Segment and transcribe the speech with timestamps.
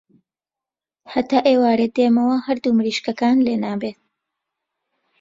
[1.13, 3.91] هەتا ئێوارێ دێمەوە هەردوو مریشکەکان لێنابێ.